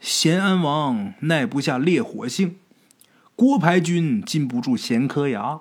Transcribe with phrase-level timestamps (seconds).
[0.00, 2.56] 咸安王耐不下烈火性，
[3.34, 5.60] 郭牌军禁不住闲磕牙，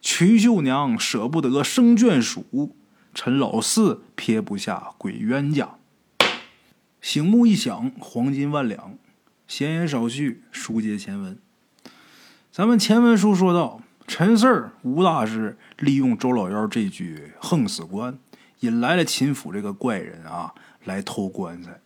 [0.00, 2.76] 曲绣娘舍不得生眷属，
[3.12, 5.70] 陈老四撇不下鬼冤家。
[7.00, 8.94] 醒目一响，黄金万两。
[9.48, 11.38] 闲言少叙，书接前文。
[12.52, 18.18] 咱们前文书说到，陈四儿、吴大师利用周老幺这句“横死官”，
[18.60, 21.80] 引来了秦府这个怪人啊，来偷棺材。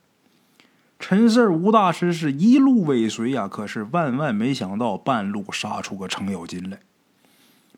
[0.99, 6.81] 陈四儿、吴大师是一路尾随呀，可是万万没想到，半路杀出个程咬金来，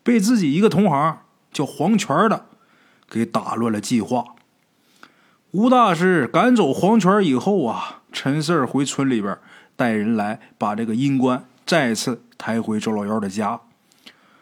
[0.03, 1.19] 被自己一个同行
[1.51, 2.45] 叫黄泉的
[3.09, 4.23] 给打乱了计划。
[5.51, 9.37] 吴大师赶走黄泉以后啊，陈四儿回村里边
[9.75, 13.61] 带人来把这个阴棺再次抬回周老幺的家。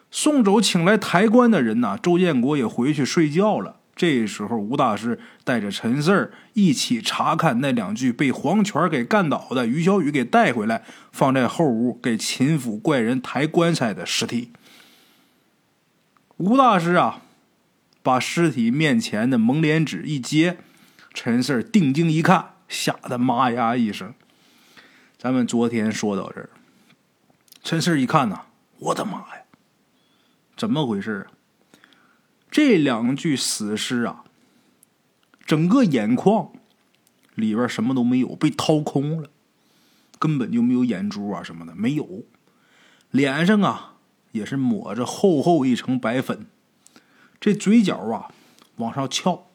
[0.10, 3.78] 送走请来抬棺的人呢，周建国也回去睡觉了。
[3.96, 14.52] 这时候，吴大师带着陈四儿一起查看那两具被黄泉给干倒的于小雨给带回来，放在后屋给秦府怪人抬棺材的尸体。
[16.38, 17.22] 吴大师啊，
[18.06, 20.60] 把尸体面前的蒙脸纸一揭，
[21.12, 24.14] 陈四定睛一看，吓得妈呀一声。
[25.18, 26.52] 咱们昨天说到这儿，
[27.64, 28.44] 陈四一看呐，
[28.78, 29.42] 我的妈呀，
[30.56, 31.34] 怎么回事啊？
[32.52, 34.24] 这两具死尸啊，
[35.44, 36.52] 整个眼眶
[37.34, 39.32] 里边什么都没有，被掏空了，
[40.20, 42.24] 根本就没有眼珠啊什么的没有。
[43.10, 43.96] 脸上啊
[44.32, 46.46] 也是抹着厚厚一层白粉，
[47.46, 48.34] 这嘴角啊
[48.78, 49.46] 往上翘，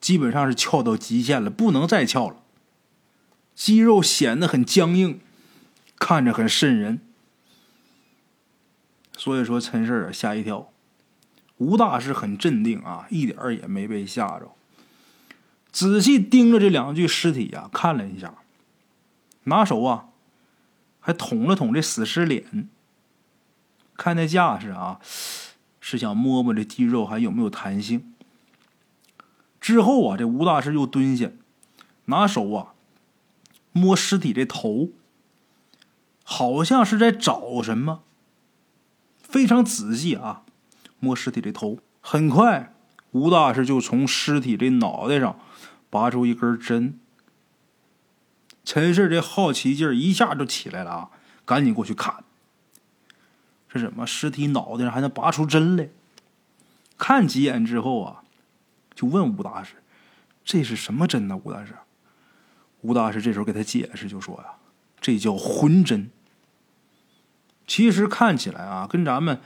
[0.00, 2.36] 基本上是翘到极限了，不能再翘了。
[3.54, 5.20] 肌肉显得很僵硬，
[5.98, 7.02] 看着很瘆人。
[9.14, 10.72] 所以说，陈氏啊吓一跳。
[11.58, 14.52] 吴大师很镇定啊，一点儿也没被吓着。
[15.70, 18.36] 仔细盯着这两具尸体呀，看了一下，
[19.42, 20.06] 拿手啊
[20.98, 22.70] 还捅了捅这死尸脸，
[23.98, 24.98] 看那架势啊，
[25.86, 28.14] 是想摸摸这肌肉还有没有弹性。
[29.60, 31.30] 之后啊，这吴大师又蹲下，
[32.06, 32.72] 拿手啊
[33.70, 34.92] 摸尸体这头，
[36.22, 38.00] 好像是在找什么，
[39.18, 40.44] 非常仔细啊。
[41.00, 42.74] 摸尸体的头，很快，
[43.10, 45.38] 吴大师就从尸体这脑袋上
[45.90, 46.98] 拔出一根针。
[48.64, 51.10] 陈氏这好奇劲儿一下就起来了啊，
[51.44, 52.24] 赶紧过去看，
[53.74, 55.88] 这什么尸体脑袋上还能拔出针来？
[56.96, 58.22] 看几眼之后啊，
[58.94, 59.74] 就问吴大师
[60.44, 61.74] ：“这是什么针呢？”吴大师，
[62.82, 64.52] 吴大师这时候给他解释，就说呀
[65.00, 66.08] ：“这叫魂针。
[67.66, 69.40] 其实看起来啊，跟咱们……”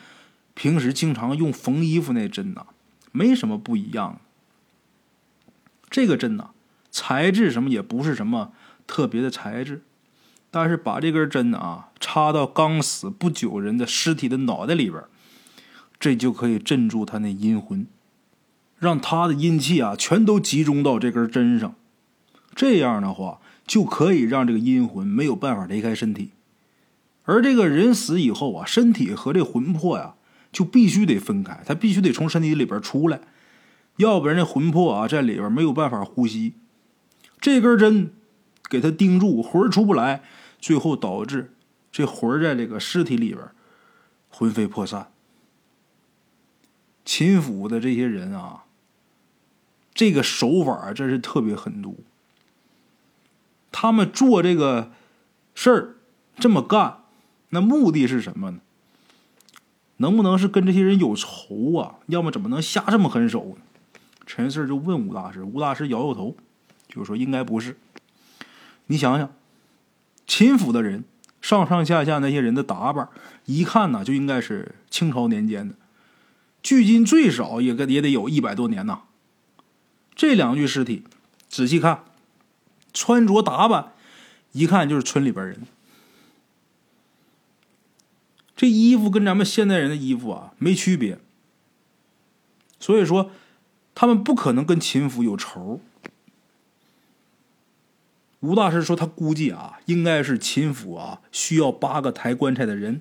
[0.54, 2.66] 平时经常用缝衣服那针呐，
[3.12, 4.20] 没什么不一样。
[5.88, 6.50] 这个针呐，
[6.90, 8.52] 材质什么也不是什么
[8.84, 9.84] 特别的材质，
[10.60, 15.00] 但是把这根针啊插到刚死不久人的尸体的脑袋里边，
[16.00, 17.86] 这就可以镇住他那阴魂，
[18.76, 21.76] 让他的阴气啊全都集中到这根针上。
[22.56, 26.32] 这样的话，就可以让这个阴魂没有办法离开身体。
[27.22, 30.14] 而这个人死以后啊，身体和这魂魄呀。
[30.50, 33.20] 就必须得分开，他必须得从身体里边出来，
[33.98, 36.54] 要不然这魂魄啊在里边没有办法呼吸。
[37.38, 38.12] 这根针
[38.70, 40.22] 给他钉住，魂出不来，
[40.58, 41.52] 最后导致
[41.90, 43.48] 这魂在这个尸体里边
[44.28, 45.10] 魂飞魄散。
[47.04, 48.64] 秦府的这些人啊，
[49.94, 52.04] 这个手法真是特别狠毒。
[53.72, 54.92] 他们做这个
[55.54, 55.96] 事儿
[56.38, 56.98] 这么干，
[57.50, 58.60] 那目的是什么呢？
[59.98, 61.96] 能不能是跟这些人有仇啊？
[62.06, 63.62] 要么怎么能下这么狠手呢？
[64.26, 66.36] 陈四就问吴大师，吴大师摇摇头，
[66.88, 67.76] 就说应该不是。
[68.86, 69.32] 你想想，
[70.28, 71.04] 秦府的人
[71.40, 73.08] 上上下下那些人的打扮，
[73.46, 75.74] 一看呢就应该是清朝年间的，
[76.62, 79.00] 距今最少也也得有一百多年呐。
[80.14, 81.04] 这两具尸体，
[81.48, 82.04] 仔细看，
[82.92, 83.92] 穿着打扮，
[84.52, 85.62] 一看就是村里边人。
[88.54, 91.18] 这衣服跟咱们现代人的衣服啊没区别，
[92.78, 93.30] 所以说
[93.94, 95.80] 他们不可能跟秦府有仇。
[98.40, 103.00] 吴大师说他估计啊，应该是秦府啊需要八个抬棺材的人，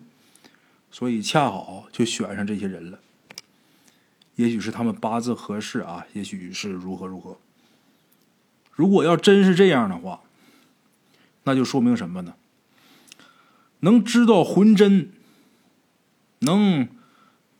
[0.89, 2.99] 所以恰好就选上这些人了。
[4.35, 7.37] 也许是他们八字合适啊，也许是如何如何。
[8.71, 10.21] 如果要真是这样的话，
[11.43, 12.35] 那就说明什么呢？
[13.81, 15.11] 能知道魂针，
[16.39, 16.87] 能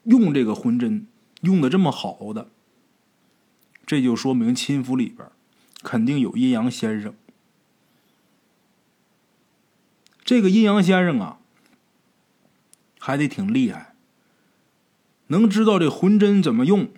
[0.04, 1.06] 用这个魂针
[1.42, 2.50] 用的这么好的，
[3.86, 5.28] 这就说明秦府里边
[5.84, 7.14] 肯定有阴阳先生。
[10.28, 11.40] 这个阴阳先生啊，
[13.00, 13.94] 还得挺厉害，
[15.28, 16.90] 能知道这魂针怎么用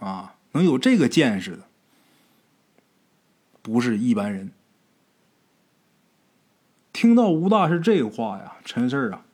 [0.00, 1.68] 啊，能有这个见识的，
[3.62, 4.50] 不是一般人。
[6.92, 9.24] 听到吴大师这话呀，陈四啊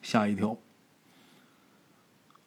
[0.00, 0.56] 吓一跳。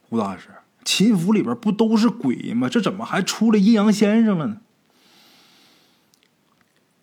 [0.10, 0.50] 吴大师，
[0.84, 2.68] 秦府里边不都是鬼吗？
[2.68, 4.62] 这怎么还出了阴阳先生了呢？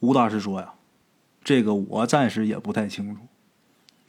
[0.00, 0.73] 吴大师说呀。
[1.44, 3.20] 这个我暂时也不太清楚，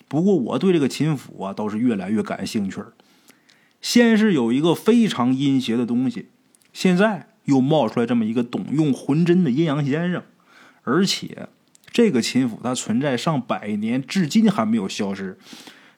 [0.07, 2.81] 不过我对这个秦府啊倒是越来越感兴趣
[3.81, 6.29] 先是有一个非常阴邪的东西，
[6.71, 10.23] 现在又冒出来这么一个懂用魂针的阴阳先生，
[10.83, 11.49] 而且
[11.91, 15.37] 这个秦府它存在上百年，至今还没有消失，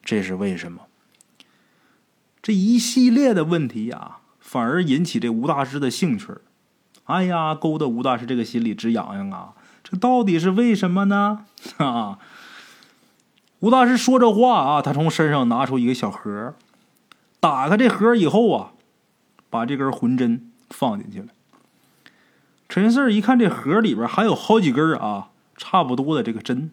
[0.03, 0.87] 这是为什么？
[2.41, 6.27] 这一系列的问题呀，反而引起这吴大师的兴趣
[7.05, 9.53] 哎呀，勾得吴大师这个心里直痒痒啊！
[9.89, 11.45] 这到底是为什么呢？
[11.77, 12.19] 啊！
[13.59, 16.53] 吴大师说这话啊，他从身上拿出一个小盒，
[17.39, 18.73] 打开这盒以后啊，
[19.49, 21.27] 把这根魂针放进去了。
[22.67, 26.69] 陈四一看这盒里边还有好几根啊，差不多的这个针。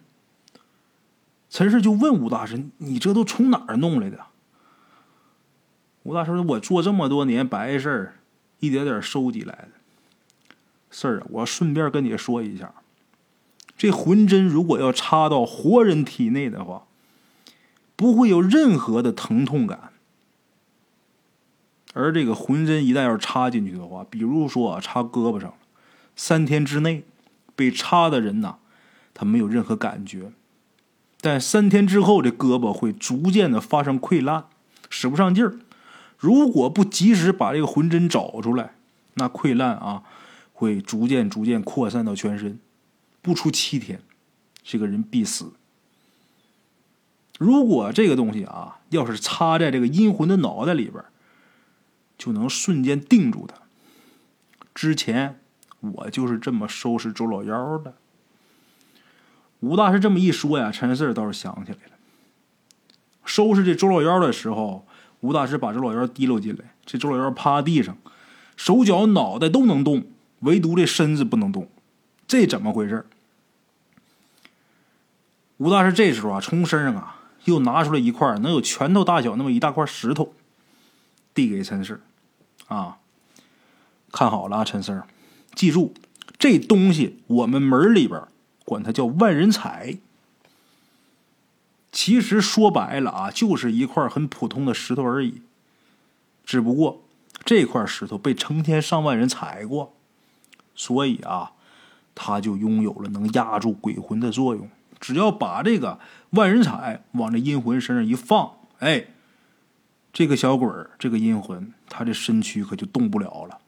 [1.49, 4.19] 陈四就问吴大师：“你这都从哪儿弄来的？”
[6.03, 8.15] 吴大师说：“我做这么多年白事儿，
[8.59, 9.69] 一点点收集来的。
[10.91, 12.71] 事儿啊，我顺便跟你说一下。”
[13.77, 16.85] 这魂针如果要插到活人体内的话，
[17.95, 19.91] 不会有任何的疼痛感。
[21.93, 25.53] 而这个魂针一旦要是插进去的话，比如说啊，插胳膊上
[26.15, 27.03] 三天之内
[27.55, 28.57] 被插的人呐，
[29.13, 30.31] 他没有任何感觉。
[31.21, 34.45] 但三天之后，这胳膊会逐渐的发生溃烂，
[34.89, 35.57] 使不上劲儿。
[36.17, 38.75] 如果不及时把这个魂针找出来，
[39.15, 40.03] 那溃烂啊，
[40.53, 42.59] 会逐渐逐渐扩散到全身。
[43.25, 43.99] 不出七天，
[44.63, 45.53] 这个人必死。
[47.39, 51.03] 如果这个东西啊，要是插在这个阴魂的脑袋里边，
[52.19, 53.55] 就能瞬间定住他。
[54.75, 55.39] 之前
[55.79, 57.95] 我就是这么收拾周老幺的。
[59.61, 61.93] 吴大师这么一说呀，陈四倒是想起来了。
[63.25, 64.85] 收拾这周老幺的时候，
[65.21, 67.97] 吴大师把周老幺提溜进来，这周老幺趴地上，
[68.55, 70.05] 手脚脑袋都能动，
[70.41, 71.67] 唯独这身子不能动，
[72.27, 73.03] 这怎么回事？
[75.57, 80.33] 吴大师这时候啊，从身上啊又拿出来一块能有拳头大小那么一大块石头，
[81.33, 82.01] 递给陈四
[82.67, 82.97] 啊，
[84.11, 85.03] 看好了啊，陈四
[85.53, 85.93] 记住
[86.37, 88.21] 这东西，我们门里边
[88.65, 89.97] 管它叫万人踩。
[91.91, 95.41] 其实说白了啊，就是一块很普通的石头而已，
[96.43, 97.01] 只不过
[97.45, 99.93] 这块石头被成千上万人踩过，
[100.75, 101.53] 所以啊，
[102.13, 104.69] 它就拥有了能压住鬼魂的作用。
[105.05, 105.99] 只要把这个
[106.31, 109.05] 万人踩往这阴魂身上一放，哎，
[110.11, 113.59] 这个小鬼儿，这个阴魂，他这身躯可就动不了了。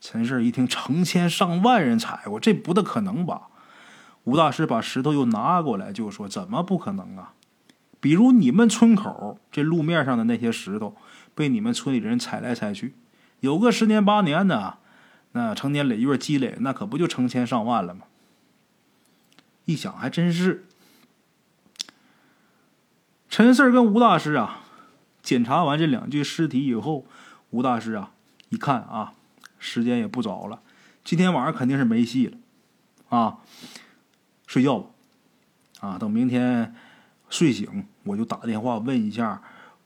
[0.00, 3.48] 陈氏一听，成千上万人踩过，这不大可能吧？
[4.24, 7.34] 吴大师把石头又拿过来，就说：“怎么不可能啊？
[8.00, 10.96] 比如你们村口这路面上的那些石头，
[11.34, 12.94] 被你们村里人踩来踩去，
[13.40, 14.78] 有个十年八年的，
[15.32, 18.04] 那成年累月积累，那可不就成千上万了吗？”
[19.66, 20.64] 一想还真是，
[23.28, 24.60] 陈四跟吴大师啊，
[25.22, 27.04] 检查完这两具尸体以后，
[27.50, 28.12] 吴大师啊
[28.48, 29.12] 一看啊，
[29.58, 30.62] 时间也不早了，
[31.04, 32.38] 今天晚上肯定是没戏了，
[33.08, 33.38] 啊，
[34.46, 34.90] 睡觉吧，
[35.80, 36.72] 啊，等明天
[37.28, 39.42] 睡醒，我就打电话问一下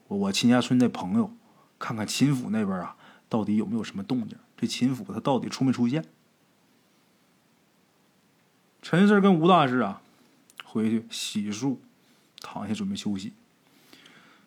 [0.09, 1.33] 我我秦家村的朋友，
[1.79, 2.97] 看看秦府那边啊
[3.31, 6.05] 到底有没有什么动静，这秦府他到底出没出现。
[8.83, 10.01] 陈四跟吴大师啊，
[10.65, 11.77] 回去洗漱，
[12.41, 13.33] 躺下准备休息。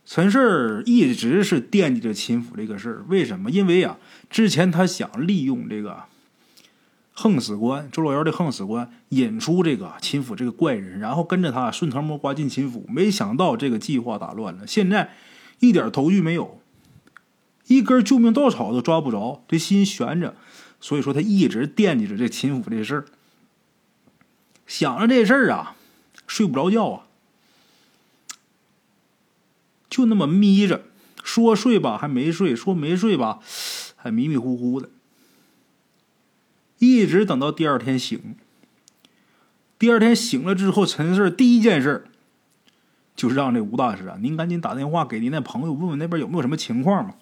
[0.05, 3.49] 陈四一直是惦记着秦府这个事儿，为什么？
[3.49, 3.97] 因为啊，
[4.29, 6.03] 之前他想利用这个
[7.13, 12.85] 横死官周老幺的横死官，引出这个秦府这个怪人，然后跟着他顺藤摸瓜进秦府。
[12.89, 15.13] 没想到这个计划打乱了，现在
[15.59, 16.59] 一点头绪没有，
[17.67, 20.35] 一根救命稻草都抓不着，这心悬着。
[20.81, 23.05] 所以说，他一直惦记着这秦府这事儿。
[24.65, 25.75] 想着这事儿啊，
[26.27, 27.07] 睡不着觉啊，
[29.89, 30.83] 就那么眯着，
[31.23, 33.39] 说睡吧还没睡，说没睡吧
[33.95, 34.89] 还迷迷糊糊的。
[36.79, 38.35] 一直等到第二天醒。
[39.79, 42.05] 第二天醒了之后，陈四第一件事
[43.15, 47.15] 就是让这吴大师啊，您赶紧打电话给您那朋友，问问那边有没有什么情况嘛。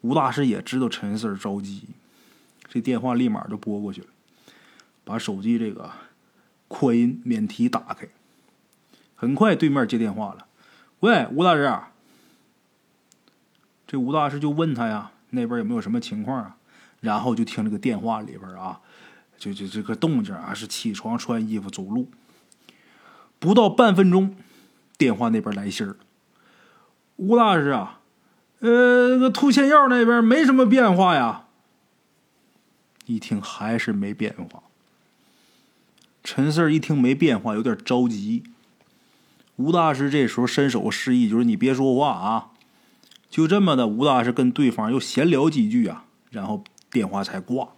[0.00, 1.84] 吴大师也知道陈四着急，
[2.68, 4.08] 这电话立马就拨过去了，
[5.04, 5.90] 把手机这个
[6.68, 8.08] 扩音免提打开。
[9.14, 10.46] 很快对面接电话了，
[11.00, 11.72] 喂，吴大师。
[13.86, 16.56] 这吴大师就问他呀，那边有没有什么情况啊？
[17.00, 18.80] 然后就听这个电话里边啊。
[19.36, 22.08] 就就这个动静啊，是起床、穿衣服、走路。
[23.38, 24.36] 不到半分钟，
[24.96, 25.96] 电话那边来信儿。
[27.16, 28.00] 吴大师啊，
[28.60, 31.46] 呃，那个兔仙药那边没什么变化呀。
[33.06, 34.62] 一听还是没变化。
[36.24, 38.42] 陈四一听没变化，有点着急。
[39.56, 42.50] 吴大师这时候伸手示意，就是你别说话啊。
[43.28, 47.68] 就这么的，吴大师跟对方又闲聊几句啊，然后电话才挂。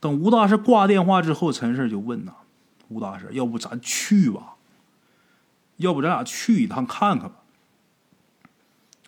[0.00, 2.32] 等吴大师挂电话之后，陈四就问呐
[2.88, 4.54] ：“吴大师，要不咱去吧？
[5.76, 7.36] 要不咱俩去一趟看看吧？”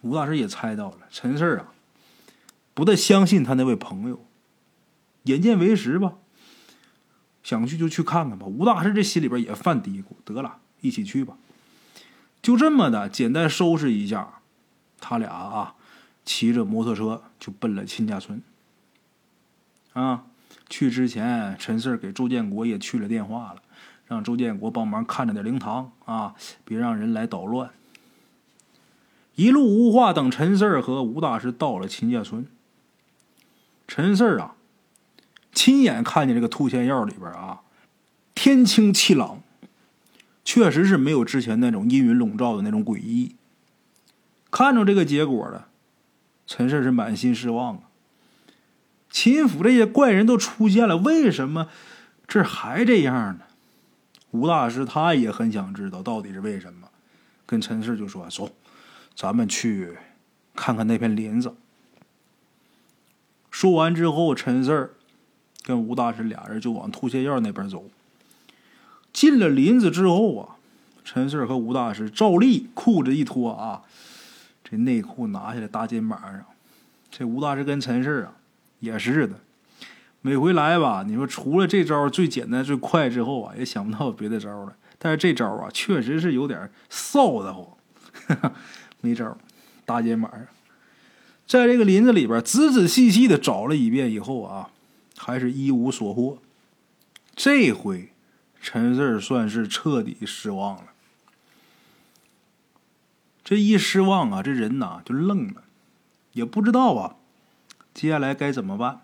[0.03, 1.73] 吴大师也猜到了，陈四啊，
[2.75, 4.25] 不太相信他那位朋友。
[5.25, 6.15] 眼见为实吧，
[7.42, 8.47] 想去就去看看吧。
[8.47, 11.37] 吴大师这心里边也犯嘀咕：得了，一起去吧。
[12.42, 14.40] 就这么的，简单收拾一下，
[15.00, 15.75] 他俩啊，
[16.25, 18.42] 骑着摩托车就奔了秦家村。
[19.92, 20.25] 啊。
[20.68, 23.62] 去之前，陈四给周建国也去了电话了，
[24.06, 27.70] 让周建国帮忙看着点灵堂啊，别让人来捣乱。
[29.35, 32.47] 一路无话，等陈四和吴大师到了秦家村。
[33.88, 34.54] 陈四啊，
[35.62, 37.61] 亲眼看见这个兔仙药里边啊，
[38.35, 39.43] 天清气朗，
[40.43, 43.37] 确实是没有之前那种阴云笼罩的那种诡异。
[44.50, 45.69] 看着这个结果了，
[46.47, 47.83] 陈四是满心失望啊。
[49.11, 51.69] 秦府这些怪人都出现了，为什么
[52.26, 53.40] 这还这样呢？
[54.31, 56.88] 吴大师他也很想知道到底是为什么，
[57.45, 58.50] 跟陈氏就说：“走，
[59.14, 59.99] 咱们去
[60.57, 61.55] 看看那片林子。”
[63.52, 64.95] 说完之后，陈氏
[65.71, 67.85] 跟吴大师俩人就往吐泻药那边走。
[69.12, 70.57] 进了林子之后啊，
[71.05, 73.83] 陈氏和吴大师照例裤子一脱啊，
[74.62, 76.45] 这内裤拿下来搭肩膀上。
[77.11, 78.35] 这吴大师跟陈氏啊。
[78.81, 79.35] 也是的，
[80.23, 84.75] 每回来吧，你说除了这招最简单最快之后啊，也想不到别的招了。
[84.99, 87.67] 但是这招啊，确实是有点臊得慌，
[89.03, 89.37] 没招，
[89.85, 90.47] 搭肩膀上，
[91.47, 94.71] 在这个林子里边仔仔细细的找了一遍以后啊，
[95.23, 96.39] 还是一无所获。
[97.37, 98.11] 这回
[98.59, 100.85] 陈四算是彻底失望了。
[103.45, 105.65] 这一失望啊，这人呐就愣了，
[106.33, 107.17] 也不知道啊。
[107.93, 109.03] 接下来该怎么办？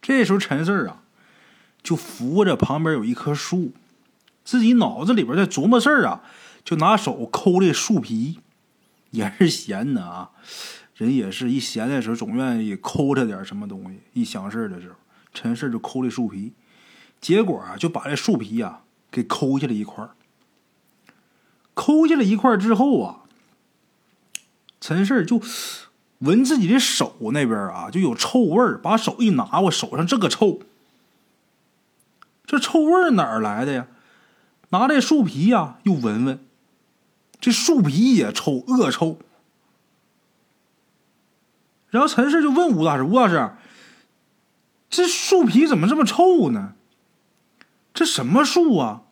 [0.00, 1.02] 这时候陈四啊，
[1.82, 3.72] 就扶着旁边有一棵树，
[4.42, 6.22] 自己脑子里边在琢磨事儿啊，
[6.64, 8.40] 就拿手抠这树皮，
[9.10, 10.30] 也是闲的啊。
[10.94, 14.00] 人也是一闲的时候，总愿意抠着点什么东西。
[14.12, 14.94] 一想事的时候，
[15.32, 16.52] 陈四就抠这树皮，
[17.20, 20.08] 结果啊，就把这树皮啊给抠下来一块
[21.74, 23.20] 抠下来一块之后啊，
[24.80, 25.42] 陈四就。
[26.20, 28.76] 闻自己的手那边啊，就有臭味。
[28.82, 30.60] 把手一拿，我手上这个臭，
[32.44, 33.86] 这臭味哪儿来的呀？
[34.68, 36.44] 拿这树皮呀，又闻闻，
[37.40, 39.18] 这树皮也臭，恶臭。
[41.88, 43.52] 然后陈氏就问吴大师：“吴大师，
[44.90, 46.74] 这树皮怎么这么臭呢？
[47.94, 49.04] 这什么树啊？”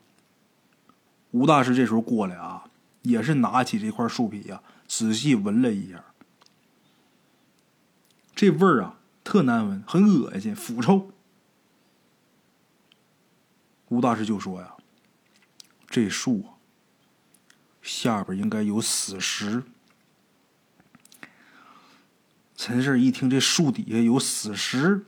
[1.30, 2.64] 吴大师这时候过来啊，
[3.02, 6.04] 也是拿起这块树皮呀，仔细闻了一下。
[8.34, 11.10] 这味儿啊，特难闻，很恶心，腐臭。
[13.88, 14.74] 吴大师就说呀
[15.88, 16.58] ：“这树啊，
[17.82, 19.64] 下边应该有死尸。”
[22.56, 25.06] 陈氏一听这树底下有死尸，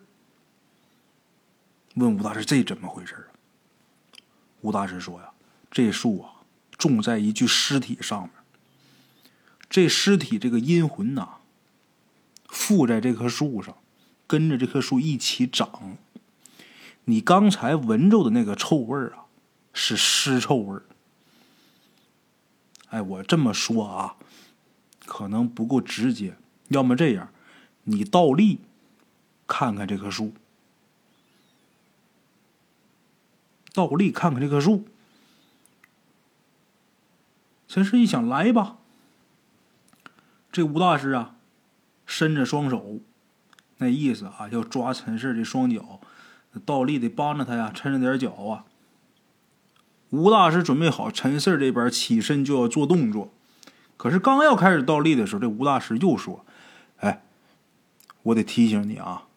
[1.95, 3.29] 问吴大师：“这怎么回事啊？”
[4.63, 5.31] 吴大师说：“呀，
[5.71, 6.31] 这树啊，
[6.79, 8.31] 种在一具尸体上面，
[9.69, 11.37] 这尸体这个阴魂呐。”
[12.53, 13.77] 附在这棵树上，
[14.27, 15.97] 跟着这棵树一起长。
[17.05, 19.27] 你刚才闻着的那个臭味儿啊，
[19.73, 20.83] 是尸臭味儿。
[22.89, 24.17] 哎，我这么说啊，
[25.07, 26.37] 可能不够直接。
[26.69, 27.33] 要么这样，
[27.85, 28.59] 你倒立
[29.47, 30.33] 看看这棵树，
[33.73, 34.87] 倒立看看这棵树。
[37.69, 38.77] 陈氏一想，来吧。
[40.51, 41.37] 这吴大师啊。
[42.07, 42.99] 伸着双手，
[43.77, 46.01] 那意思啊，要抓陈氏的双脚，
[46.67, 48.65] 倒立得帮着他呀，抻着点脚啊。
[50.09, 53.33] 吴大师准备好，陈四这边起身就要做动作，
[53.97, 56.45] 可是刚要开始倒立的时候，这吴大师又说
[56.99, 57.23] ：“哎，
[58.25, 59.29] 我得提醒你啊，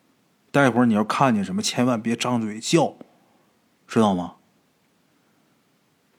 [0.50, 2.96] 待会儿你要看见什么，千万别张嘴叫，
[3.94, 4.38] 知道吗？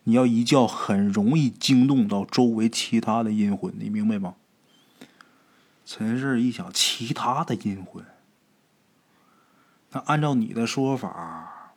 [0.05, 4.37] 你要一叫，很容易惊动到周围其他的阴魂，你明白吗？”
[5.85, 8.05] 陈氏一想，其他的阴魂，
[9.91, 11.75] 那按照你的说法，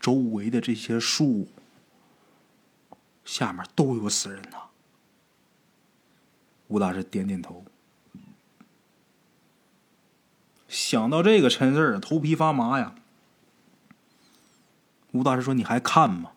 [0.00, 1.48] 周围的这些树
[3.26, 4.56] 下面都有死人呐。
[6.68, 7.62] 吴大师点点头，
[10.66, 12.94] 想到这个，陈氏头皮发麻呀。
[15.14, 16.30] 吴大师说：“你还看吗？”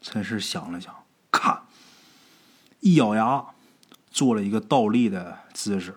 [0.00, 0.94] 陈氏想了想，
[1.30, 1.64] 看，
[2.80, 3.44] 一咬牙。
[4.10, 5.94] 做了一个倒立的姿势，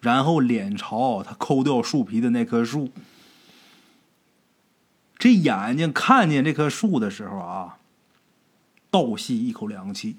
[0.00, 2.90] 然后脸朝他抠掉树皮的那棵树。
[5.18, 7.78] 这眼睛看见这棵树的时候啊，
[8.90, 10.16] 倒吸一口凉气，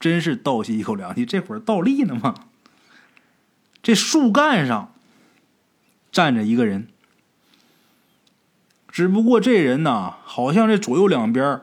[0.00, 1.24] 真是倒吸一口凉气。
[1.24, 2.34] 这会儿倒立呢嘛，
[3.80, 4.92] 这树干上
[6.10, 6.88] 站着一个人，
[8.96, 11.60] 只不过这人呢，好像这左右两边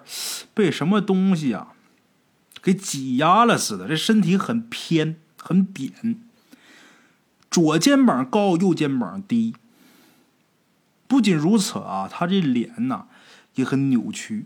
[0.53, 1.73] 被什么东西啊。
[2.61, 6.21] 给挤压了似的，这身体很偏，很扁，
[7.49, 9.55] 左肩膀高，右肩膀低。
[11.07, 13.07] 不仅如此啊，他这脸呐
[13.55, 14.45] 也很扭曲，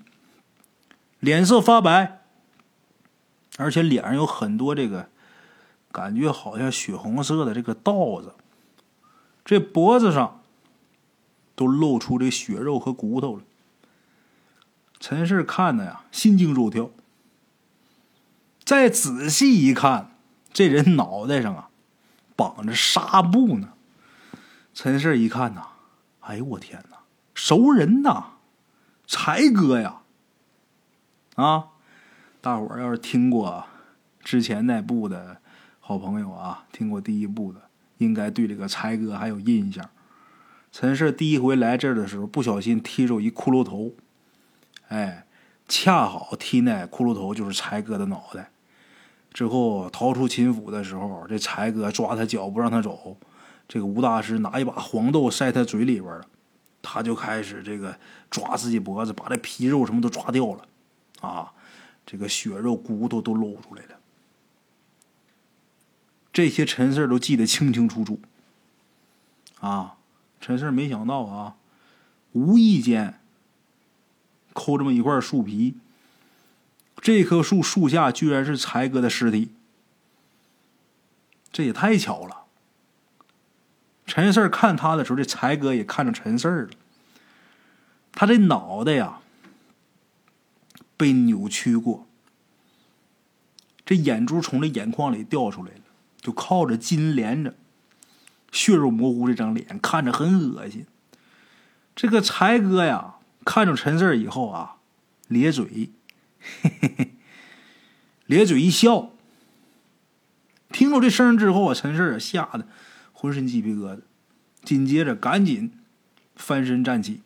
[1.20, 2.22] 脸色发白，
[3.58, 5.10] 而且脸上有很多这个
[5.91, 8.34] 感觉好像血红色的这个道子，
[9.44, 10.37] 这脖子上
[11.58, 13.42] 都露出这血肉和骨头了。
[15.00, 16.92] 陈氏看的呀，心惊肉跳。
[18.64, 20.12] 再仔细一看，
[20.54, 21.70] 这人脑袋上啊
[22.36, 23.74] 绑着纱布呢。
[24.76, 25.70] 陈氏一看呐，
[26.20, 26.98] 哎呦我天哪，
[27.34, 28.34] 熟人呐，
[29.08, 30.01] 才哥呀！
[31.36, 31.70] 啊，
[32.40, 33.66] 大伙儿要是听过
[34.24, 35.42] 之前那部的
[35.79, 37.62] 好朋友啊，听过第一部的，
[37.98, 39.90] 应该对这个才哥还有印象。
[40.72, 43.94] 陈氏第一回来这儿的时候，不小心踢着一骷髅头，
[44.90, 45.25] 哎，
[45.68, 48.51] 恰好踢那骷髅头就是柴哥的脑袋。
[49.34, 53.18] 之后逃出秦府的时候，这柴哥抓他脚不让他走，
[53.68, 56.25] 这个吴大师拿一把黄豆塞他嘴里边了，
[56.82, 57.98] 他就开始这个
[58.30, 60.66] 抓自己脖子，把这皮肉什么都抓掉了，
[61.22, 61.53] 啊，
[62.06, 64.00] 这个血肉骨头都露出来了。
[66.32, 68.20] 这些陈四都记得清清楚楚。
[69.60, 69.97] 啊，
[70.40, 71.56] 陈四没想到啊，
[72.32, 73.20] 无意间
[74.54, 75.76] 抠这么一块树皮。
[77.02, 79.52] 这棵树树下居然是才哥的尸体，
[81.52, 82.46] 这也太巧了。
[84.06, 86.70] 陈四看他的时候，这才哥也看着陈四了。
[88.14, 89.20] 他这脑袋呀
[90.96, 92.08] 被扭曲过，
[93.86, 95.82] 这眼珠从这眼眶里掉出来了，
[96.20, 97.54] 就靠着筋连着，
[98.51, 100.86] 血肉模糊，这张脸看着很恶心。
[101.96, 104.77] 这个才哥呀，看着陈四以后啊，
[105.27, 105.92] 咧嘴。
[106.62, 107.12] 嘿嘿嘿，
[108.25, 109.12] 咧嘴一笑。
[110.70, 112.68] 听到这声之后啊，陈四啊吓得
[113.14, 114.01] 浑身鸡皮疙瘩，
[114.64, 115.72] 紧接着赶紧
[116.36, 117.22] 翻身站起，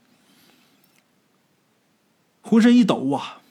[2.41, 3.41] 浑身一抖啊，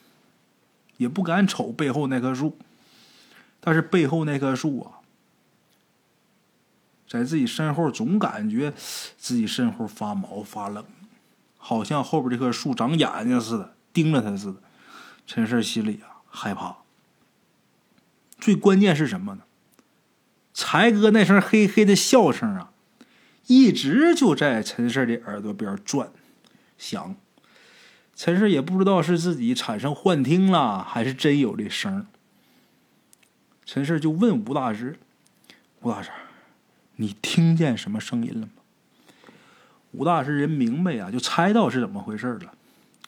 [0.97, 2.57] 也不敢瞅背后那棵树。
[3.59, 5.00] 但是背后那棵树啊，
[7.11, 8.71] 在自己身后总感觉
[9.17, 10.85] 自己身后发毛发冷，
[11.57, 14.61] 好像后边这棵树长眼睛似的，盯着他似的。
[15.27, 16.77] 陈氏心里啊害怕，
[18.39, 19.41] 最关键是什么呢？
[20.53, 22.71] 才哥那声嘿嘿的笑声啊，
[23.47, 26.09] 一直就在陈氏的耳朵边转，
[26.77, 27.17] 响。
[28.15, 32.07] 陈氏也不知道是自己产生幻听了，还是真有这声。
[33.65, 34.97] 陈氏就问吴大师
[35.83, 36.09] ：“吴大师，
[37.01, 38.53] 你听见什么声音了吗？”
[39.91, 42.53] 吴大师人明白呀，就猜到是怎么回事了，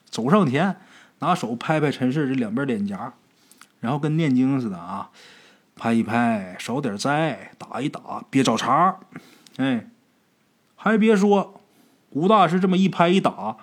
[0.10, 0.76] 走上前。
[1.20, 3.14] 拿手拍拍陈氏这两边脸颊，
[3.80, 5.10] 然后跟念经似的啊，
[5.74, 9.00] 拍一拍，少点灾，打一打，别找茬。
[9.56, 9.88] 哎，
[10.76, 11.62] 还别说，
[12.10, 13.56] 吴大师这么一拍一打，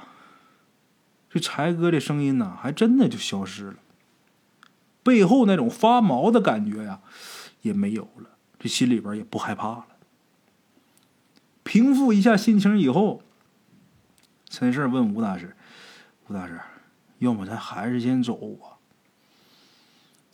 [1.28, 3.74] 这柴哥这声音呢，还真的就消失了，
[5.02, 7.00] 背后那种发毛的感觉呀，
[7.60, 9.86] 也没有了，这心里边也不害怕了。
[11.70, 13.22] 平复一下心情以后，
[14.48, 15.54] 陈氏问吴大师
[16.26, 16.61] ：“吴大师。”
[17.20, 18.78] 要么咱还是先走吧。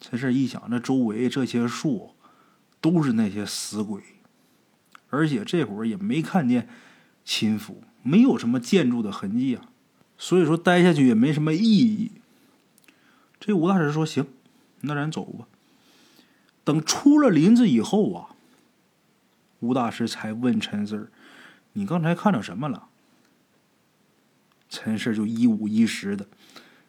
[0.00, 2.14] 陈氏一想，这周围这些树
[2.80, 4.00] 都是那些死鬼，
[5.10, 6.70] 而且这会儿也没看见
[7.22, 9.68] 秦府，没有什么建筑的痕迹啊，
[10.16, 12.12] 所以说待下去也没什么意义。
[13.38, 14.26] 这吴大师说：“行，
[14.80, 15.46] 那咱走吧。”
[16.64, 18.30] 等出了林子以后啊，
[19.60, 21.12] 吴大师才问陈四
[21.76, 22.88] 你刚才看到什么了？”
[24.68, 26.26] 陈四就一五一十的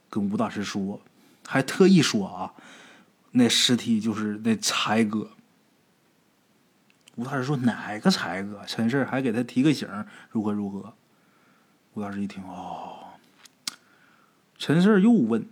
[0.10, 1.00] 跟吴大师说，
[1.46, 2.54] 还特意说啊，
[3.32, 5.30] 那尸体就是那才哥。
[7.16, 9.88] 吴大师说：“哪个才哥？”陈四还给他提个醒，
[10.30, 10.94] 如何如何。
[11.94, 13.08] 吴大师一听，哦，
[14.58, 15.48] 陈四又问：“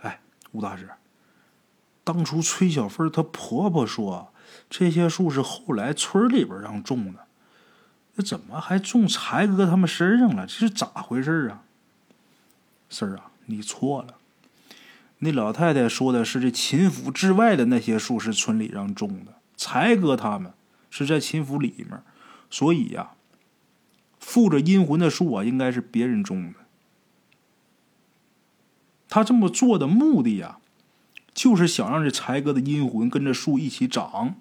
[0.00, 0.20] 哎，
[0.52, 0.88] 吴大师，
[2.02, 4.32] 当初崔小凤她婆婆说
[4.68, 7.26] 这些树是后来村里边让种的，
[8.20, 10.46] 这怎么还种才哥他们身上了？
[10.46, 11.62] 这是咋回事啊？”
[12.90, 14.16] 四儿啊，你错了。
[15.20, 20.52] 那老太太说的是这秦府之外的那些树是村里让种的，才哥他们。
[20.92, 22.02] 是在秦府里面，
[22.50, 23.12] 所以呀，
[24.18, 26.58] 附着阴魂的树啊，应该是别人种的。
[29.08, 30.58] 他这么做的目的呀，
[31.32, 34.34] 就是想让这才哥的阴魂跟着树一起长。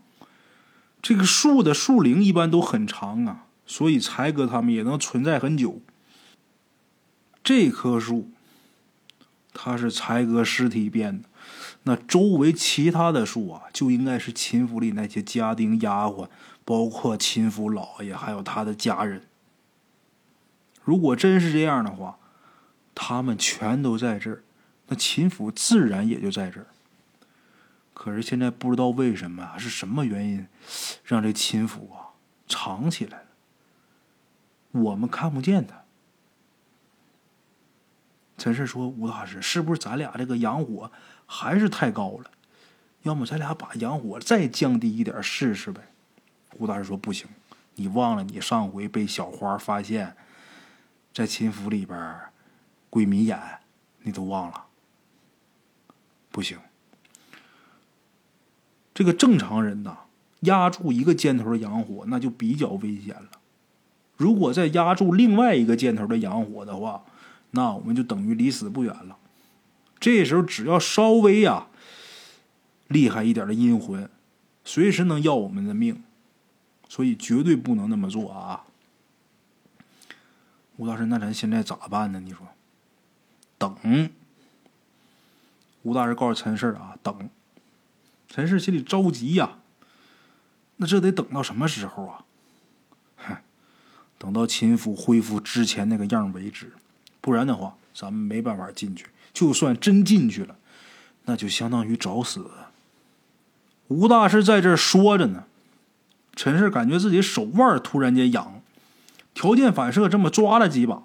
[1.04, 5.80] 这个树的树龄一般都很长啊，所以才哥他们也能存在很久。
[7.44, 8.32] 这棵树，
[9.54, 11.30] 它是才哥尸体变的。
[11.84, 16.28] 那周围其他的树啊，就应该是秦府里那些家丁丫鬟，
[16.66, 19.22] 包括秦府老爷，还有他的家人。
[20.84, 22.18] 如果真是这样的话，
[22.96, 24.44] 他们全都在这儿，
[24.88, 26.66] 那秦府自然也就在这儿。
[27.94, 30.48] 可是现在不知道为什么，是什么原因，
[31.04, 33.29] 让这秦府啊藏起来了，
[34.72, 35.84] 我们看不见他。
[38.38, 40.92] 陈氏说：“吴大师，是不是咱俩这个阳火
[41.26, 42.32] 还是太高了？
[43.02, 45.82] 要么咱俩把阳火再降低一点试试呗？”
[46.58, 47.28] 吴大师说：“不行，
[47.76, 50.16] 你忘了你上回被小花发现，
[51.14, 52.20] 在秦府里边
[52.90, 53.38] 鬼迷眼，
[54.04, 54.66] 你都忘了？
[56.32, 56.58] 不行，
[58.94, 59.98] 这个正常人呐，
[60.42, 63.30] 压住一个箭头的阳火，那就比较危险了。
[64.20, 67.06] 如果再压住另外一个箭头的阳火的话，
[67.52, 69.18] 那我们就等于离死不远了。
[69.98, 71.68] 这时候只要稍微呀
[72.90, 74.10] 厉害一点的阴魂，
[74.66, 76.04] 随时能要我们的命，
[76.90, 78.66] 所以绝对不能那么做啊！
[80.76, 82.20] 吴大师，那咱现在咋办呢？
[82.20, 82.46] 你说，
[83.58, 84.10] 等。
[85.84, 87.30] 吴大师告诉陈氏啊，等。
[88.28, 89.60] 陈氏心里着急呀，
[90.76, 92.26] 那这得等到什么时候啊？
[94.20, 96.74] 等到秦府恢复之前那个样为止。
[97.20, 99.08] 不然的话，咱们没办法进去。
[99.34, 100.56] 就算真进去了，
[101.26, 102.52] 那就相当于找死。
[103.88, 105.46] 吴大师在这说着呢，
[106.36, 108.62] 陈氏感觉自己手腕突然间痒，
[109.34, 111.02] 条件反射这么抓了几把，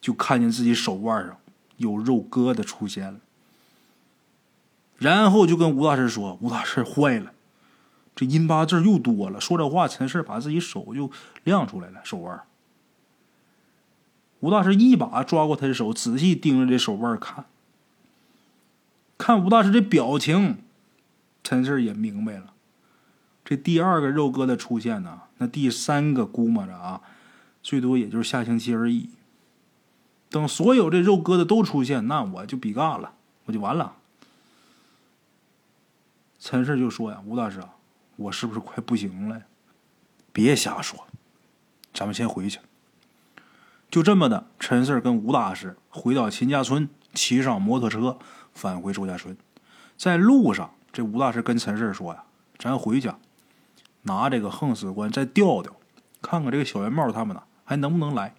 [0.00, 1.36] 就看见自己手腕上
[1.76, 3.18] 有肉疙瘩出现了。
[4.98, 7.32] 然后就跟吴大师说：“吴大师坏了，
[8.16, 11.08] 这阴八字又多了。”说这话，陈氏把自己手就
[11.44, 12.42] 亮出来了，手腕。
[14.40, 17.44] 吴大师一把抓过他的手，仔细盯着这手腕看。
[19.16, 20.58] 看吴大师这表情，
[21.42, 22.52] 陈四也明白了。
[23.44, 27.00] 这第二个肉疙瘩出现呢，那第三个估摸着啊，
[27.62, 29.08] 最多也就是下星期而已。
[30.28, 33.12] 等所有这肉疙瘩都出现，那我就比干了，
[33.44, 33.94] 我就完了。
[36.38, 37.70] 陈氏就说呀：“吴大师啊，
[38.16, 39.42] 我是不是快不行了？
[40.32, 41.06] 别瞎说，
[41.94, 42.58] 咱们先回去。”
[43.88, 48.18] 就这么的，陈四跟吴大师回到秦家村，骑上摩托车
[48.52, 49.36] 返回周家村。
[49.96, 52.24] 在路上，这吴大师跟陈四说：“呀，
[52.58, 53.16] 咱回家
[54.02, 55.76] 拿这个横死官再调调，
[56.20, 58.34] 看看这个小圆帽他们呢还能不能来。”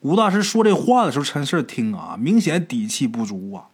[0.00, 3.68] 吴大师说这话的时候，陈四听啊，明显底气不足啊。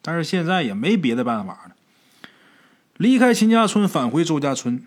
[0.00, 1.75] 但是现在也没别的办法了，
[2.98, 4.82] 离开秦家村返回周家村，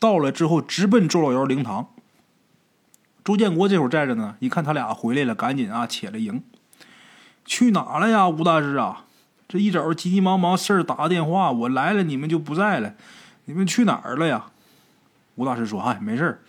[0.00, 1.88] 到了之后直奔周老幺灵堂。
[3.22, 6.42] 周建国这会儿在着呢，一看他俩回来了，赶紧啊起来迎。
[7.44, 9.04] 去哪了呀，吴大师啊？
[9.46, 12.94] 这一早急急忙忙事儿打个电话，我来了，你们就不在了，
[13.44, 14.46] 你们去哪儿了呀？
[15.34, 16.42] 吴大师说：“哎，没事儿，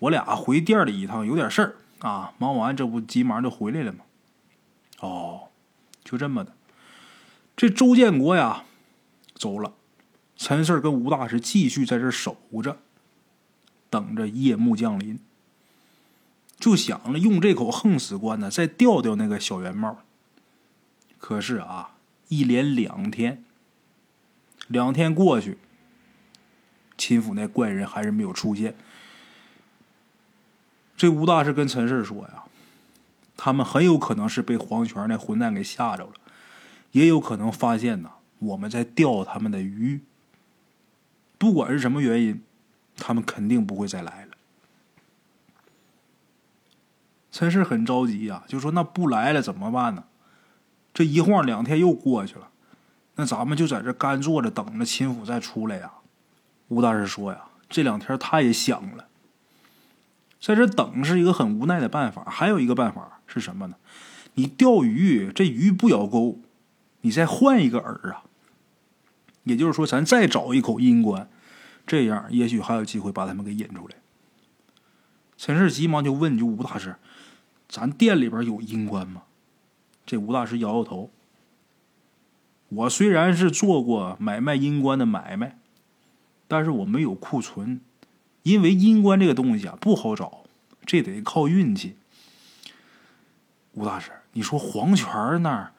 [0.00, 2.32] 我俩回店里一趟，有点事儿啊。
[2.38, 4.00] 忙完这不急忙就回来了吗？”
[5.00, 5.42] 哦，
[6.02, 6.52] 就这么的。
[7.56, 8.64] 这周建国呀
[9.34, 9.72] 走了，
[10.40, 12.78] 陈四跟吴大师继续在这守着，
[13.90, 15.20] 等着夜幕降临。
[16.58, 19.98] 就想着用这口横死棺呢，再吊吊那个小圆帽。
[21.18, 21.90] 可是啊，
[22.28, 23.44] 一连两天，
[24.66, 25.58] 两天过去，
[26.96, 28.74] 秦府那怪人还是没有出现。
[30.96, 32.44] 这吴大师跟陈氏说呀，
[33.36, 36.12] 他们很有可能是被黄泉那混蛋给吓着了，
[36.92, 40.00] 也有可能发现呐我们在钓他们的鱼。
[41.40, 42.42] 不管是什么原因，
[42.98, 44.32] 他们肯定不会再来了。
[47.32, 50.04] 陈氏很着急呀，就说：“那不来了怎么办呢？
[50.92, 52.50] 这一晃两天又过去了，
[53.14, 55.90] 那咱们就在这干坐着等着秦府再出来呀。”
[56.68, 59.06] 吴大师说：“呀，这两天他也想了，
[60.38, 62.22] 在这等是一个很无奈的办法。
[62.28, 63.76] 还有一个办法是什么呢？
[64.34, 66.38] 你钓鱼，这鱼不咬钩，
[67.00, 68.24] 你再换一个饵啊。
[69.44, 71.28] 也就是说，咱再找一口阴棺，
[71.86, 73.96] 这样也许还有机会把他们给引出来。”
[75.36, 76.96] 陈氏急忙就问：“就吴大师。”
[77.68, 79.22] 咱店里边有阴棺吗？
[80.04, 81.10] 这吴大师摇摇头。
[82.68, 85.56] 我虽然是做过买卖阴棺的买卖，
[86.48, 87.80] 但是我没有库存，
[88.42, 90.44] 因为阴棺这个东西啊不好找，
[90.84, 91.96] 这得靠运气。
[93.72, 95.72] 吴大师，你说黄泉那儿，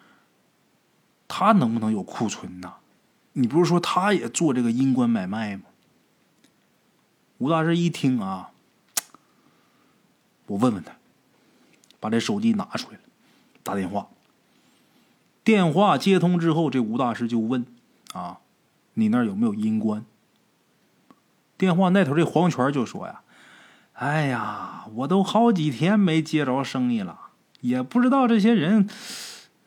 [1.27, 2.75] 他能不能有库存呢？
[3.33, 5.63] 你不是说他也做这个阴关买卖吗？
[7.37, 8.51] 吴大师一听啊，
[10.47, 10.93] 我问问他。
[11.99, 13.03] 把这手机拿出来了，
[13.61, 14.07] 打电话。
[15.43, 17.63] 电话接通之后，这吴大师就问
[18.13, 18.39] ：“啊，
[18.95, 20.03] 你那儿有没有阴关？”
[21.59, 23.21] 电话那头这黄泉就说：“呀，
[23.93, 27.19] 哎呀，我都好几天没接着生意了，
[27.59, 28.89] 也不知道这些人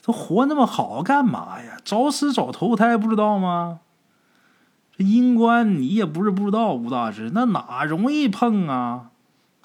[0.05, 1.79] 都活那么好干嘛呀？
[1.83, 3.81] 早死早投胎不知道吗？
[4.97, 9.11] 这阴关你也不是不知道，吴大师那哪容易碰啊？”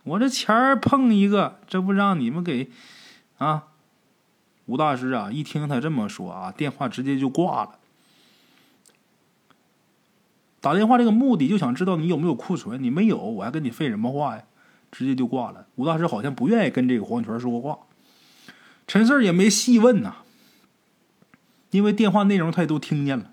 [0.05, 2.71] 我这钱儿碰一个，这不让你们给
[3.37, 3.65] 啊？
[4.65, 7.71] 吴大师啊，一听他这么说啊，电话直接就挂了。
[10.61, 14.43] 打电话这个目的就想知道你有没有库存，你没有，我还跟你废什么话呀？
[14.89, 15.67] 直接就挂了。
[15.75, 17.79] 吴大师好像不愿意跟这个黄泉说话，
[18.87, 20.15] 陈四儿也没细问呐，
[21.71, 23.31] 因为电话内容他也都听见了。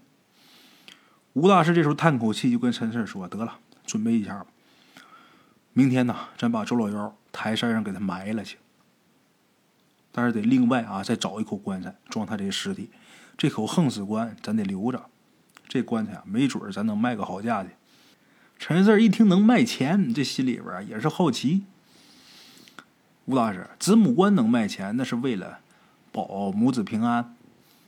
[1.32, 4.46] 吴大师这时候叹口气，就跟陈四说：“得了，准备一下吧。”
[5.74, 8.56] 明天呢，咱把周老幺抬山上给他埋了去。
[10.10, 12.88] 但是得另外啊，再找一口棺材装他这尸体。
[13.36, 15.10] 这口横死棺咱得留着，
[15.68, 17.76] 这棺材啊，没准咱能卖个好价钱。
[18.58, 21.64] 陈四一听能卖钱，这心里边也是好奇。
[23.26, 25.58] 吴大师，子母棺能卖钱，那是为了
[26.10, 27.35] 保母子平安。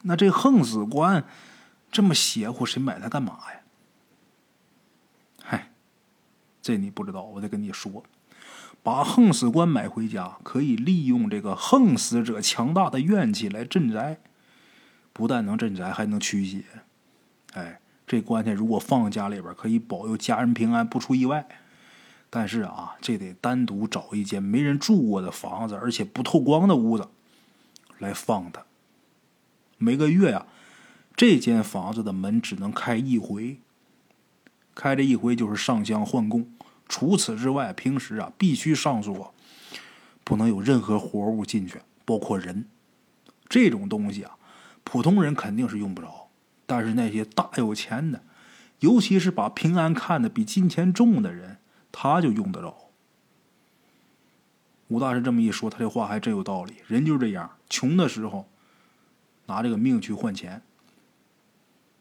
[0.02, 1.24] 那这横死棺
[1.90, 3.60] 这么邪乎，谁买它干嘛呀？
[5.42, 5.70] 嗨
[6.60, 8.04] 这你不知道，我得跟你说，
[8.82, 14.18] 把横死棺买回家，可以利用这个横死者强大的怨气来镇宅，
[15.12, 16.64] 不但能镇宅，还能驱邪。
[17.54, 21.48] 哎，这棺材如果放家里边，可以保佑家人平安，不出意外。
[22.30, 27.08] 但是啊，这得单独找一间没人住过的房子，而且不透光的屋子
[27.98, 28.62] 来放它。
[29.78, 30.46] 每个月呀，
[31.16, 33.58] 这间房子的门只能开一回，
[34.74, 36.52] 开这一回就是上香换供。
[36.88, 39.32] 除此之外，平时啊必须上锁，
[40.24, 42.66] 不能有任何活物进去，包括人。
[43.48, 44.36] 这种东西啊，
[44.82, 46.28] 普通人肯定是用不着，
[46.66, 48.22] 但是那些大有钱的，
[48.80, 51.58] 尤其是把平安看得比金钱重的人，
[51.92, 52.90] 他就用得着。
[54.88, 56.74] 吴大师这么一说，他这话还真有道理。
[56.86, 58.48] 人就是这样，穷的时候
[59.48, 60.62] 拿这个命去换钱，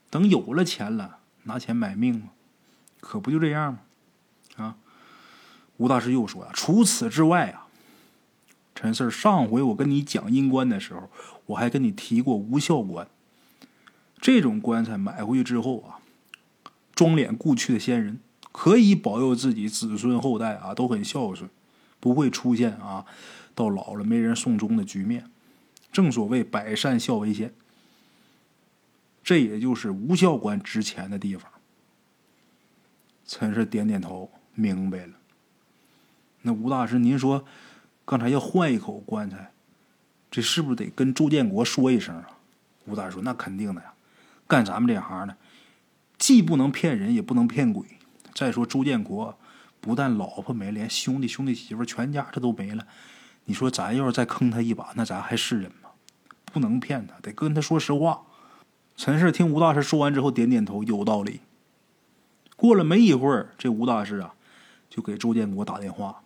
[0.10, 2.30] 等有了钱了，拿钱买命吗？
[3.00, 3.80] 可不就这样吗？
[4.58, 4.78] 啊，
[5.78, 7.68] 吴大师又说呀，除此之外啊，
[8.76, 11.10] 陈四上回我跟你讲阴棺的时候，
[11.48, 13.08] 我还跟你提过无效棺。
[14.20, 16.02] 这种棺材买回去之后啊，
[16.94, 18.20] 装殓故去的先人，
[18.52, 21.50] 可以保佑自己子孙后代啊都很孝顺，
[22.00, 23.06] 不会出现啊
[23.54, 25.30] 到老了没人送终的局面。
[25.91, 27.54] 正所谓百善孝为先，
[29.23, 31.52] 这也就是无效棺值钱的地方。
[33.26, 34.32] 陈氏点点头。
[34.60, 35.13] 明白了，
[36.41, 37.45] 那吴大师，您说
[38.06, 39.52] 刚才要换一口棺材，
[40.32, 42.28] 这是不是得跟周建国说一声啊？
[42.88, 43.93] 吴大师说：“那肯定的呀，
[44.47, 45.38] 干咱们这行的，
[46.17, 47.86] 既不能骗人，也不能骗鬼。
[48.34, 49.38] 再说周建国
[49.80, 52.88] 不但老婆没，连兄弟、兄弟媳妇、全家这都没了。
[53.48, 55.90] 你说咱要是再坑他一把，那咱还是人吗？
[56.46, 58.22] 不能骗他，得跟他说实话。”
[58.96, 61.42] 陈氏听吴大师说完之后，点点头，有道理。
[62.56, 64.36] 过了没一会儿，这吴大师啊。
[64.90, 66.22] 就给周建国打电话，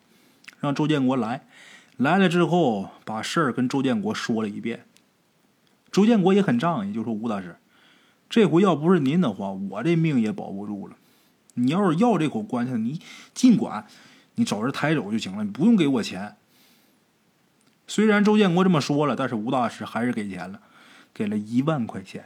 [0.59, 1.45] 让周建国来。
[1.97, 4.85] 来了之后，把事儿跟周建国说了一遍。
[5.91, 7.57] 周建国也很仗义，就说：“吴大师，
[8.29, 10.95] 这回要不是您的话，我这命也保不住了。
[11.55, 13.01] 你要是要这口棺材，你
[13.33, 13.85] 尽管
[14.35, 16.37] 你找人抬走就行了，你不用给我钱。
[17.91, 20.61] 虽然周建国这么说了，但是吴大师还是给钱了，
[21.13, 22.23] 给了一万块钱。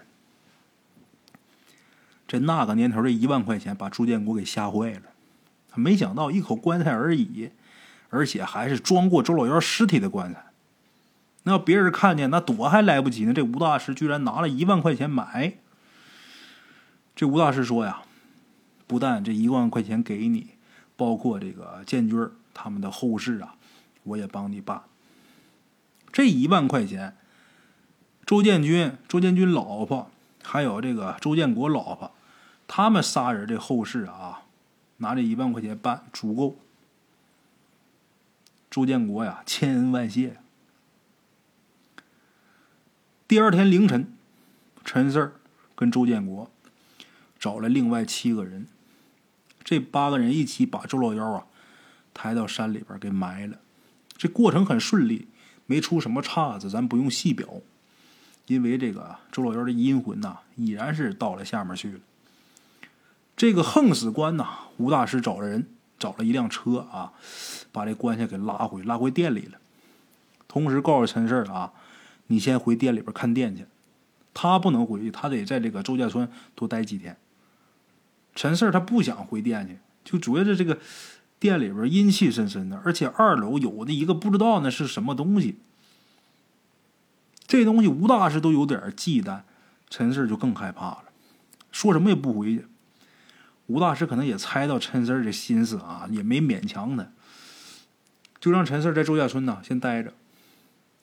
[2.27, 5.01] 这那个年头，这一万块钱把朱建国给吓坏了。
[5.71, 7.49] 他没想到一口棺材而已，
[8.11, 10.45] 而且还是装过周老幺尸体的棺材。
[11.41, 13.33] 那别人看见，那躲还来不及呢。
[13.33, 15.55] 这吴大师居然拿了一万块钱买。
[17.15, 18.03] 这吴大师说呀，
[18.85, 20.49] 不但这一万块钱给你，
[20.95, 23.55] 包括这个建军他们的后事啊，
[24.03, 24.83] 我也帮你办。
[26.15, 27.17] 这一万块钱，
[28.25, 30.09] 周建军、周建军老婆，
[30.41, 32.15] 还有这个周建国老婆，
[32.69, 34.43] 他们仨人这后事啊。
[34.99, 36.57] 拿这一万块钱办足够。
[38.71, 40.37] 周建国呀，千恩万谢。
[43.27, 44.15] 第二天凌晨，
[44.85, 45.33] 陈四儿
[45.75, 46.49] 跟周建国
[47.37, 48.67] 找了另外七个人，
[49.65, 51.45] 这八个人一起把周老幺啊
[52.13, 53.59] 抬到山里边给埋了。
[54.15, 55.27] 这过程很顺利，
[55.65, 57.47] 没出什么岔子，咱不用细表，
[58.47, 61.99] 因为这个周老幺的阴魂呐，已然是到了下面去了。
[63.35, 64.47] 这个横死官呐，
[64.77, 65.67] 吴大师找了人，
[65.99, 67.13] 找了一辆车啊，
[67.71, 69.57] 把这棺材给拉回拉回店里了。
[70.47, 71.73] 同时告诉陈四啊，
[72.27, 73.65] 你先回店里边看店去。
[74.33, 77.17] 他不能回去，他得在这个周家村多待几天。
[78.35, 80.77] 陈四他不想回店去，就觉得这个
[81.39, 85.57] 店里边阴气森森的，而且二楼有的一个不知道那是什么东西。
[87.47, 89.41] 这东西吴大师都有点忌惮，
[89.89, 91.03] 陈四就更害怕了，
[91.71, 92.65] 说什么也不回去。
[93.67, 97.07] 吴大师可能也猜到陈四儿的心思啊，也没勉强他，
[98.39, 100.13] 就让陈四儿在周家村呢先待着。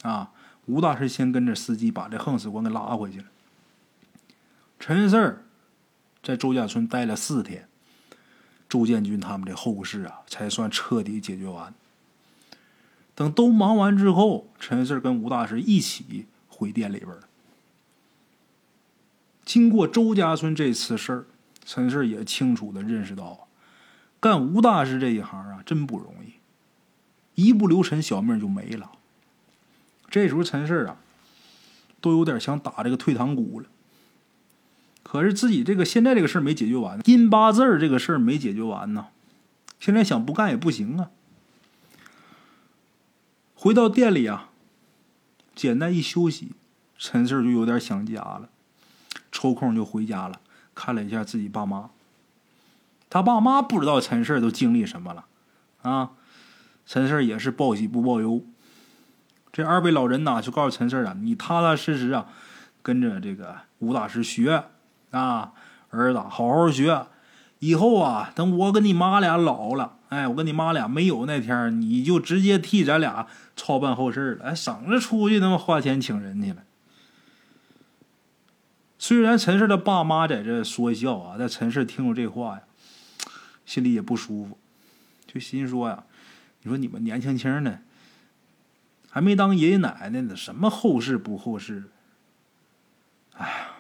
[0.03, 0.33] 啊，
[0.67, 3.27] 吴大师先跟着司机把这横死官给拉回去了。
[4.81, 5.45] 陈四儿
[6.23, 7.69] 在周家村待了四天，
[8.73, 11.75] 周建军他们的后事啊才算彻底解决完。
[13.15, 17.11] 等都忙完之后，陈四跟吴大师一起回店里边。
[19.45, 21.27] 经过周家村这次事儿。
[21.65, 23.47] 陈氏也清楚的认识到，
[24.19, 26.33] 干吴大师这一行啊，真不容易，
[27.35, 28.91] 一不留神小命就没了。
[30.11, 30.97] 这时候陈氏啊，
[32.01, 33.67] 都有点想打这个退堂鼓了。
[35.13, 39.09] 可是自己这个现在这个事儿没解决完，阴八字这个事儿没解决完呢，
[39.79, 41.11] 现在想不干也不行啊。
[43.55, 44.49] 回到店里啊，
[45.55, 46.53] 简单一休息，
[46.97, 48.49] 陈氏就有点想家了，
[49.31, 50.41] 抽空就回家了。
[50.75, 51.91] 看了一下自己爸妈，
[53.11, 55.27] 他爸妈不知道陈氏都经历什么了，
[55.83, 56.13] 啊，
[56.87, 58.43] 陈氏也是报喜不报忧。
[59.53, 62.29] 这二位老人呐，就告诉陈氏啊，你踏踏实实啊，
[62.81, 64.65] 跟着这个吴大师学
[65.13, 65.53] 啊，
[65.91, 67.07] 儿子好好学，
[67.61, 76.65] 以后啊，等我跟你妈俩老了，哎，我跟你妈俩没有那天，你就直接替咱俩操办后事了，哎，省着出去他妈花钱请人去了。
[78.99, 82.63] 虽然陈氏的爸妈在这说笑啊，但陈氏听了这话呀，
[83.67, 84.59] 心里也不舒服，
[85.27, 86.05] 就心说呀
[86.63, 87.81] ：“你说你们年轻轻的，
[89.11, 91.85] 还没当爷爷奶奶呢，什么后事不后事？”
[93.35, 93.72] 哎呀，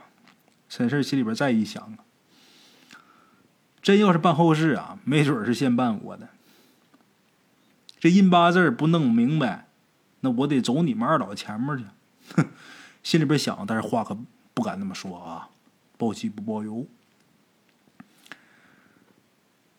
[0.74, 1.98] 陈氏心里边再一想啊，
[3.82, 6.30] 真要是办后事啊，没准是先办我的。
[8.00, 9.68] 这印八字不弄明白，
[10.20, 11.84] 那我得走你们二老前面去。
[12.34, 12.46] 哼，
[13.04, 14.16] 心里边想，但是话可。
[14.54, 15.48] 不敢那么说啊，
[15.96, 16.86] 报喜不报忧。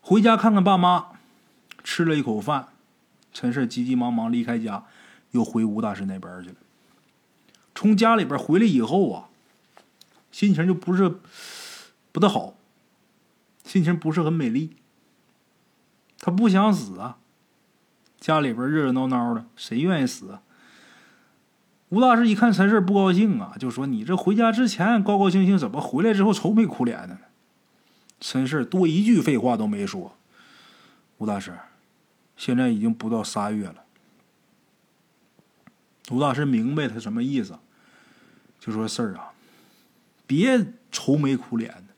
[0.00, 1.12] 回家看看爸妈，
[1.84, 2.68] 吃了一口饭，
[3.32, 4.84] 陈氏急急忙忙离开家，
[5.30, 6.56] 又回吴大师那边去了。
[7.74, 9.28] 从家里边回来以后啊，
[10.34, 11.20] 心情就不是
[12.10, 12.54] 不大好，
[13.62, 14.76] 心情不是很美丽。
[16.18, 17.18] 他不想死啊，
[18.18, 20.42] 家里边热热闹闹的，谁愿意死啊？
[21.90, 27.20] 吴大师一看陈氏不高兴啊，就说：“你这回家之前高高兴兴，怎么回来之后愁眉苦脸的呢？”
[28.18, 30.16] 陈氏多一句废话都没说。
[31.18, 31.56] 吴大师，
[32.36, 33.84] 现在已经不到三月了。
[36.10, 37.56] 吴大师明白他什么意思，
[38.58, 39.30] 就说：“事儿啊，
[40.34, 41.94] 别愁眉苦脸的。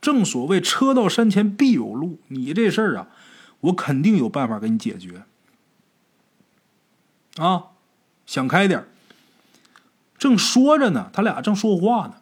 [0.00, 3.08] 正所谓车到山前必有路，你这事儿啊，
[3.60, 5.22] 我肯定有办法给你解决。
[7.36, 7.64] 啊。”
[8.28, 8.84] 想开点
[10.18, 12.16] 正说着呢，他俩正说话呢，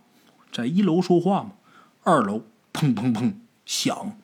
[0.53, 1.51] 在一楼说话嘛，
[2.05, 4.17] 二楼砰砰砰响，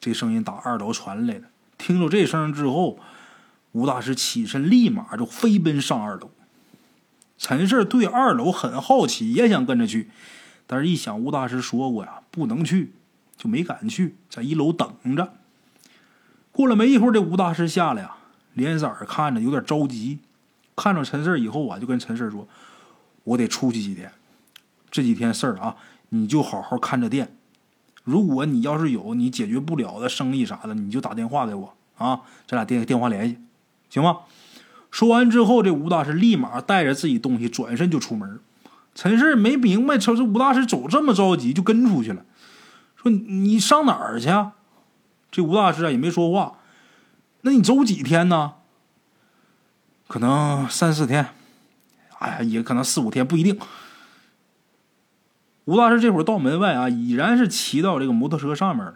[0.00, 1.50] 这声音打二楼传来的。
[1.76, 2.98] 听着这声之后，
[3.72, 6.30] 吴大师起身，立马就飞奔上二楼。
[7.38, 10.10] 陈氏对二楼很好奇，也想跟着去，
[10.66, 12.92] 但是一想吴大师说过呀，不能去，
[13.36, 15.34] 就没敢去，在一楼等着。
[16.52, 18.16] 过了没一会儿，这吴大师下来呀，
[18.54, 20.18] 脸色看着有点着急。
[20.74, 22.46] 看着陈四以后啊，就跟陈四说
[23.24, 24.12] ：“我得出去几天，
[24.90, 25.76] 这几天事儿啊，
[26.10, 27.34] 你就好好看着店。
[28.04, 33.38] 如果你要是有你解决不了的生意啥的，你就打电话给我啊，咱俩电电话联系，
[33.88, 34.20] 行吗？”
[34.96, 38.40] 说完之后，这吴大师立马带着自己东西转身就出门。
[38.94, 42.24] 陈氏没明白，瞅这吴大师走这么着急，就跟出去了，
[42.96, 44.30] 说：“你上哪儿去？”
[45.30, 46.60] 这吴大师啊也没说话。
[47.42, 48.54] 那你走几天呢？
[50.08, 51.28] 可能三四天，
[52.18, 53.60] 哎呀，也可能四五天，不一定。
[55.66, 58.94] 吴大师这会儿到门外啊，已然是骑到这个摩托车上面了。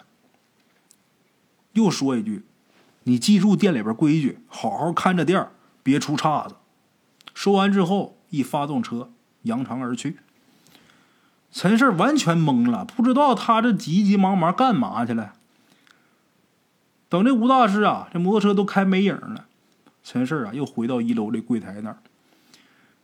[1.75, 2.47] 又说一句
[3.05, 5.47] ：“你记住店里边规矩，好好看着店
[5.91, 6.55] 别出岔子。”
[7.34, 9.11] 说完之后，一发动车，
[9.43, 10.18] 扬长而去。
[11.51, 15.32] 陈氏完全懵了，不知道他这急急忙忙干嘛去了。
[17.09, 19.47] 等这吴大师啊，这摩托车都开没影了。
[20.05, 21.99] 陈氏啊，又回到一楼这柜台那儿，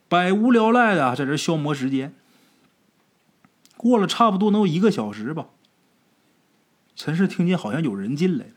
[0.09, 2.15] 百无聊赖的在这消磨时间。
[3.77, 5.47] 过了差不多能有一个小时吧，
[6.95, 8.53] 陈氏听见好像有人进来了。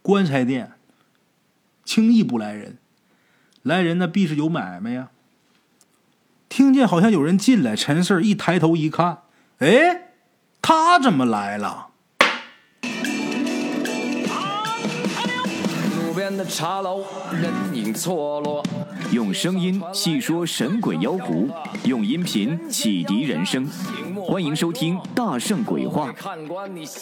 [0.00, 0.72] 棺材店
[1.84, 2.78] 轻易不来人，
[3.62, 5.08] 来人那必是有买卖呀。
[6.48, 9.18] 听见好像有人进来，陈四一抬头一看，
[9.58, 10.12] 哎，
[10.62, 11.88] 他怎么来了？
[16.00, 18.64] 路边的茶楼，人影错落。
[19.10, 21.48] 用声音细说神鬼妖狐，
[21.84, 23.66] 用音频启迪人生。
[24.26, 26.12] 欢迎收听《大圣鬼话》。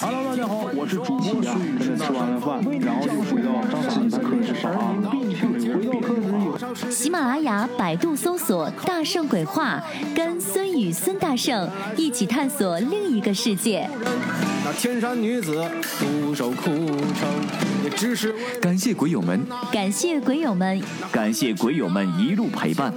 [0.00, 1.96] Hello，大家好，我是主播孙宇。
[1.96, 3.50] 吃完了饭，然后就回到
[3.88, 4.70] 自己的课室上。
[6.90, 9.82] 喜马拉雅、百度搜索“大圣鬼话”，
[10.14, 13.90] 跟孙宇、孙大圣一起探索另一个世界。
[14.64, 15.64] 那天山女子
[15.98, 17.28] 独守空城，
[17.84, 20.80] 也只是感谢鬼友们，感谢鬼友们，
[21.12, 22.92] 感谢鬼友们一路陪伴。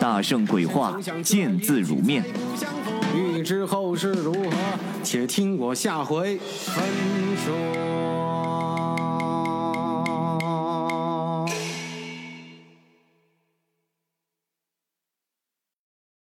[0.00, 2.24] 大圣鬼话，见字如面。
[3.14, 4.50] 欲知后事如何，
[5.04, 6.84] 且听我下回分
[7.44, 8.21] 说。